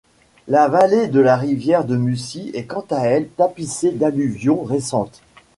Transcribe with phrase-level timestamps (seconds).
[0.47, 5.21] La vallée de la rivière de Mussy est quant à elle tapissée d'alluvions récentes.